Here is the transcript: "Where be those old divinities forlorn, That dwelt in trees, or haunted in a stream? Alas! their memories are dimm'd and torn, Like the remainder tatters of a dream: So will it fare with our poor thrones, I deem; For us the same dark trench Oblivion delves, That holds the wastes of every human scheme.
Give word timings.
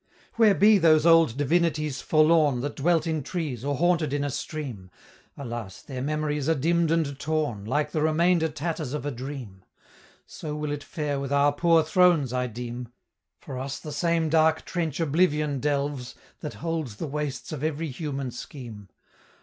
"Where 0.33 0.55
be 0.55 0.79
those 0.79 1.05
old 1.05 1.37
divinities 1.37 2.01
forlorn, 2.01 2.61
That 2.61 2.75
dwelt 2.75 3.05
in 3.05 3.21
trees, 3.21 3.63
or 3.63 3.75
haunted 3.75 4.13
in 4.13 4.23
a 4.23 4.31
stream? 4.31 4.89
Alas! 5.37 5.83
their 5.83 6.01
memories 6.01 6.49
are 6.49 6.55
dimm'd 6.55 6.89
and 6.89 7.19
torn, 7.19 7.65
Like 7.65 7.91
the 7.91 8.01
remainder 8.01 8.49
tatters 8.49 8.93
of 8.95 9.05
a 9.05 9.11
dream: 9.11 9.63
So 10.25 10.55
will 10.55 10.71
it 10.71 10.83
fare 10.83 11.19
with 11.19 11.31
our 11.31 11.53
poor 11.53 11.83
thrones, 11.83 12.33
I 12.33 12.47
deem; 12.47 12.87
For 13.37 13.59
us 13.59 13.77
the 13.77 13.91
same 13.91 14.27
dark 14.27 14.65
trench 14.65 14.99
Oblivion 14.99 15.59
delves, 15.59 16.15
That 16.39 16.55
holds 16.55 16.95
the 16.95 17.05
wastes 17.05 17.51
of 17.51 17.63
every 17.63 17.89
human 17.89 18.31
scheme. 18.31 18.89